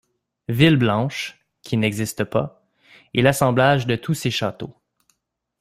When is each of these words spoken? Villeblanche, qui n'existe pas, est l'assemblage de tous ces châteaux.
Villeblanche, 0.49 1.45
qui 1.61 1.77
n'existe 1.77 2.23
pas, 2.23 2.65
est 3.13 3.21
l'assemblage 3.21 3.85
de 3.85 3.95
tous 3.95 4.15
ces 4.15 4.31
châteaux. 4.31 4.73